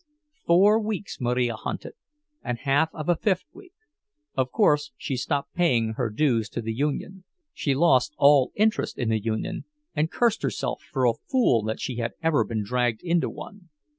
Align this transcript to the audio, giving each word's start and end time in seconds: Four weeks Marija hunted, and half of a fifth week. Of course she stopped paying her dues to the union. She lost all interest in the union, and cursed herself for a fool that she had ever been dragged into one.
Four 0.47 0.79
weeks 0.79 1.21
Marija 1.21 1.53
hunted, 1.57 1.93
and 2.43 2.57
half 2.57 2.89
of 2.91 3.07
a 3.07 3.15
fifth 3.15 3.45
week. 3.53 3.73
Of 4.35 4.51
course 4.51 4.93
she 4.97 5.15
stopped 5.15 5.53
paying 5.53 5.93
her 5.93 6.09
dues 6.09 6.49
to 6.49 6.61
the 6.63 6.73
union. 6.73 7.23
She 7.53 7.75
lost 7.75 8.15
all 8.17 8.51
interest 8.55 8.97
in 8.97 9.09
the 9.09 9.21
union, 9.23 9.65
and 9.95 10.09
cursed 10.09 10.41
herself 10.41 10.81
for 10.91 11.05
a 11.05 11.13
fool 11.13 11.61
that 11.65 11.79
she 11.79 11.97
had 11.97 12.13
ever 12.23 12.43
been 12.43 12.63
dragged 12.63 13.01
into 13.03 13.29
one. 13.29 13.69